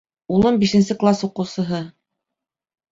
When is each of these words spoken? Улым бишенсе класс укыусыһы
Улым 0.37 0.55
бишенсе 0.63 0.97
класс 1.03 1.23
укыусыһы 1.31 1.85